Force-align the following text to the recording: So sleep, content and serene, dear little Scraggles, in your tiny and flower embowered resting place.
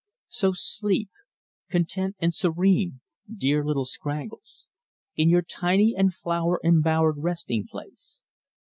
So 0.29 0.53
sleep, 0.55 1.11
content 1.69 2.15
and 2.17 2.33
serene, 2.33 3.01
dear 3.31 3.63
little 3.63 3.85
Scraggles, 3.85 4.65
in 5.15 5.29
your 5.29 5.43
tiny 5.43 5.93
and 5.95 6.11
flower 6.11 6.59
embowered 6.63 7.19
resting 7.19 7.67
place. 7.69 8.19